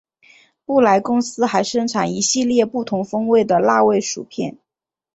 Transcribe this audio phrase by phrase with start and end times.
[0.65, 4.57] 布莱公司还生产一系列不同风味的辣味薯片。